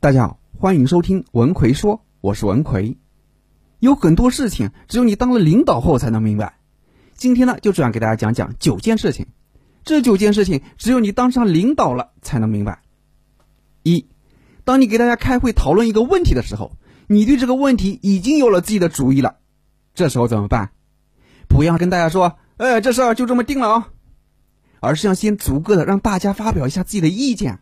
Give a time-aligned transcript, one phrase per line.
[0.00, 2.96] 大家好，欢迎收听文奎说，我是文奎。
[3.80, 6.60] 有很多事情只有你当了领导后才能明白。
[7.14, 9.26] 今天呢，就这样给大家讲讲九件事情。
[9.82, 12.80] 这九件事情只有你当上领导了才能明白。
[13.82, 14.06] 一，
[14.62, 16.76] 当你给大家开会讨论一个问题的时候，
[17.08, 19.38] 你对这个问题已经有了自己的主意了，
[19.94, 20.70] 这时候怎么办？
[21.48, 23.88] 不要跟大家说，哎，这事儿就这么定了啊，
[24.78, 27.58] 而是要先逐个的让大家发表一下自己的意见，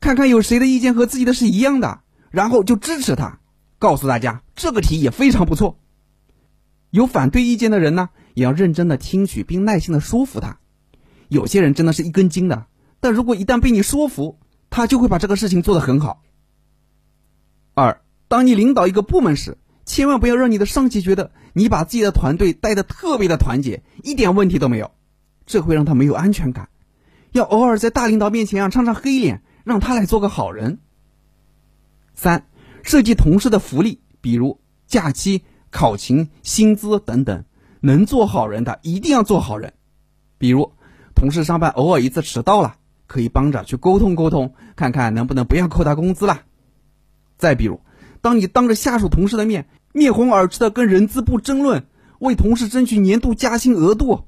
[0.00, 3.40] 看看有谁的意见和自己的是一样的，然后就支持他，
[3.78, 5.78] 告诉大家这个题也非常不错。
[6.90, 10.58] 有反对意见的人呢，也要认真的听取并耐心的说服他。
[11.28, 12.66] 有些人真的是一根筋的，
[13.00, 14.38] 但如果一旦被你说服，
[14.70, 16.22] 他就会把这个事情做得很好。
[17.74, 24.90] 二，当你领导一个部门时，千万不要让你的上级觉得你把自己的团队带的特别的团结，一点问题都没有，
[25.44, 26.68] 这会让他没有安全感。
[27.32, 30.78] 要偶尔在大领导面前啊，唱唱黑脸，让他来做个好人。
[32.14, 32.46] 三，
[32.82, 37.44] 设计同事的福利，比如假期、考勤、薪资等等，
[37.80, 39.74] 能做好人的一定要做好人，
[40.38, 40.72] 比如。
[41.14, 42.76] 同事上班偶尔一次迟到了，
[43.08, 46.42] 可以帮着去沟通沟通，看看能不能不要扣他工资了。
[47.36, 47.80] 再比如，
[48.20, 51.86] 当你当着下属同事的面，面红耳赤的跟人资部争论，
[52.20, 54.26] 为同事争取年度加薪额度，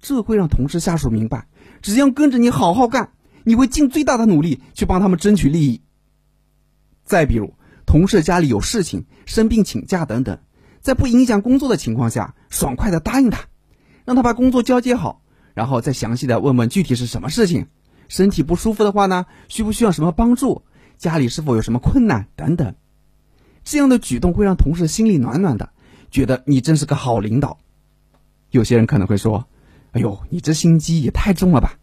[0.00, 1.46] 这会让同事下属明白，
[1.82, 3.12] 只要跟着你好好干，
[3.44, 5.82] 你会尽最大的努力去帮他们争取利益。
[7.04, 7.54] 再比如，
[7.86, 10.38] 同事家里有事情、生病请假等等，
[10.80, 13.44] 在不影响工作的情况下，爽快的答应他，
[14.04, 15.22] 让他把工作交接好。
[15.52, 17.68] 然后再详细的问问具体是什么事情，
[18.08, 20.62] 身体不舒服的话呢，需不需要什么帮助？
[20.96, 22.74] 家里是否有什么困难等等？
[23.62, 25.70] 这样的举动会让同事心里暖暖的，
[26.10, 27.58] 觉得你真是个好领导。
[28.50, 29.46] 有些人可能会说
[29.92, 31.78] ：“哎呦，你这心机也太重了吧？”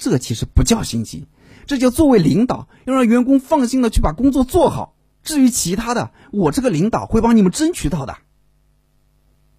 [0.00, 1.26] 这其实不叫心机，
[1.66, 4.96] 这叫作为领导要让员工放心的去把工作做好。
[5.22, 8.16] 至于其他的，我这个领导会帮你们争取到的。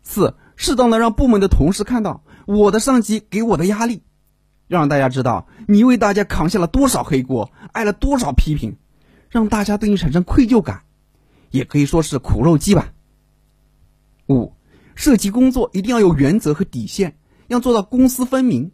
[0.02, 2.24] 四，适当的让部门的同事看到。
[2.47, 4.01] 我的上级给我的压力，
[4.68, 8.78] 让大家知道你为大家扛下了多少黑锅，挨了多少批评，
[9.30, 10.81] 让大家对你产生愧疚感，
[11.51, 12.91] 也可以说是苦肉计吧。
[14.28, 14.53] 五，
[14.96, 17.16] 涉及工作一定要有原则和底线，
[17.47, 18.72] 要做到公私分明。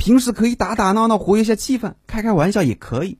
[0.00, 3.18] 平时可以打打闹闹活跃一下气氛，开开玩笑也可以，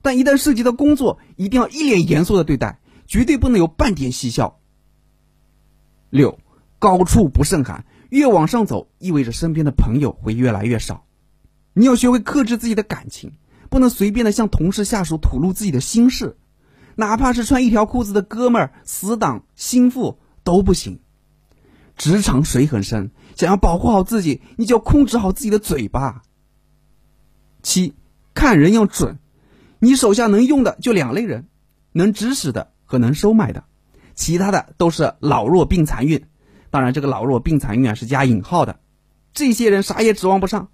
[0.00, 4.58] 但一旦涉及到工作，一定要一脸严肃的对待，绝对不能有半点嬉笑。
[6.08, 6.38] 六，
[6.78, 7.84] 高处不胜寒。
[8.08, 11.04] 越往上走，意味着身边的朋友会越来越少。
[11.74, 13.32] 你要学会克制自己的感情，
[13.68, 16.38] 不能随便的向同事、下属吐露自己的心事，
[16.96, 21.00] 哪怕是穿一条裤子的哥们儿、死党、心腹都不行。
[21.96, 26.22] 职场水很深，想要保护好自己，你就要控制好自己的嘴巴。
[27.62, 27.94] 七，
[28.34, 29.18] 看人要准，
[29.78, 31.48] 你手下能用的就两类人，
[31.92, 33.64] 能指使的和能收买的，
[34.14, 36.24] 其他的都是老弱病残孕。
[36.70, 38.80] 当然，这个老弱病残远是加引号的，
[39.34, 40.70] 这些人啥也指望不上。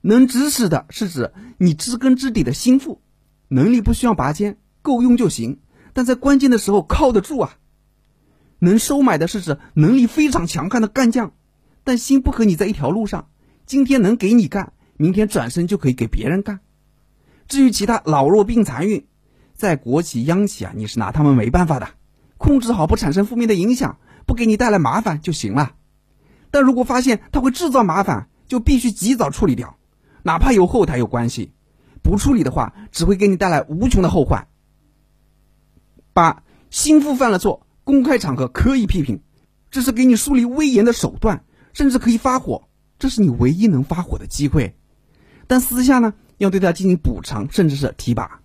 [0.00, 3.00] 能指使的是指你知根知底的心腹，
[3.48, 5.60] 能力不需要拔尖，够用就行，
[5.92, 7.56] 但在关键的时候靠得住啊。
[8.58, 11.32] 能收买的是指能力非常强悍的干将，
[11.84, 13.28] 但心不和你在一条路上，
[13.66, 16.60] 今天能给你干，明天转身就可以给别人干。
[17.46, 19.06] 至于其他老弱病残孕，
[19.54, 21.88] 在国企央企啊，你是拿他们没办法的，
[22.36, 23.98] 控制好不产生负面的影响。
[24.26, 25.72] 不给你带来麻烦就行了，
[26.50, 29.78] 但如果发现他会制造麻烦，就必须及早处理掉，
[30.22, 31.54] 哪怕有后台有关系，
[32.02, 34.46] 不处理的话，只会给你带来无穷的后患。
[36.12, 39.18] 八，心腹犯了错，公开场合可以批评，
[39.70, 42.68] 这是给你树立威严的手段，甚至可以发火，
[42.98, 44.76] 这是你唯一能发火的机会。
[45.46, 48.42] 但私下呢，要对他进行补偿，甚至是提拔。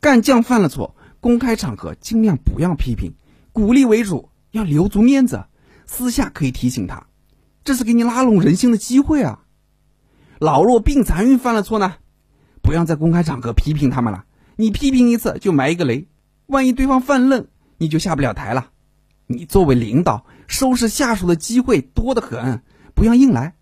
[0.00, 3.14] 干将犯了错，公开场合尽量不要批评，
[3.52, 4.28] 鼓励为主。
[4.50, 5.44] 要留足面子，
[5.86, 7.06] 私下可以提醒他，
[7.62, 9.44] 这是给你拉拢人心的机会啊。
[10.40, 11.94] 老弱病残孕犯了错呢，
[12.62, 14.24] 不要在公开场合批评他们了。
[14.56, 16.08] 你批评一次就埋一个雷，
[16.46, 17.46] 万一对方犯愣，
[17.84, 18.70] 你就下不了台了。
[19.26, 22.62] 你作为领导，收拾下属的机会多得很，
[22.94, 23.54] 不要硬来。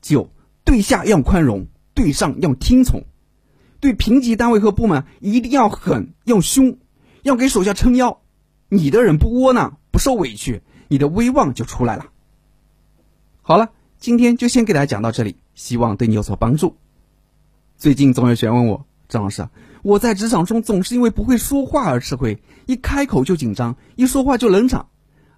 [0.00, 0.30] 九，
[0.64, 3.04] 对下要宽容，对上要听从，
[3.78, 6.78] 对平级单位和部门一定要狠要凶，
[7.22, 8.22] 要给手下撑腰。
[8.70, 12.06] 你的人不窝囊，不受委屈，你的威望就出来了。
[13.42, 16.78] 好了，今天就先给大家讲到这里，希望对你有所帮助。
[17.76, 19.48] 最近总有学员问我，张老师，
[19.82, 24.88] 我在职场中总是因为不会说话而吃亏，一开口就紧张，一说话就冷场，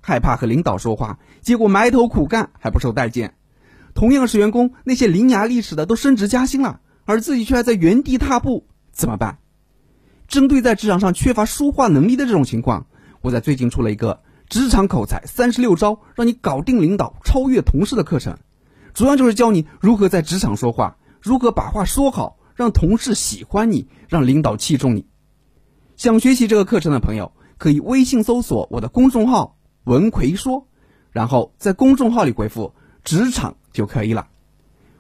[0.01, 3.35] 害怕和领导说话，结果埋头苦干还不受待见。
[3.95, 9.39] 同样是员工，那些伶牙俐齿的都升职加薪了，而自己却还在原地踏步，怎么办？
[10.27, 12.87] 针对在职场上缺乏说话能力的这种情况，
[13.21, 18.37] 我在最近出了一个职场口才三十六招，让你搞定领导、超越同事的课程。
[18.95, 25.07] 主要就是教你如何在职场说话，如何把话说好，让同事喜欢你，让领导器重你。
[25.97, 30.67] 想学习这个课程的朋友，可以微信搜索我的公众号“文奎说”，
[31.13, 32.75] 然后在公众号里回复
[33.05, 34.29] “职场”就可以了。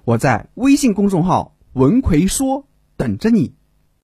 [0.04, 3.54] 我在微信公众号“文奎说”等着你。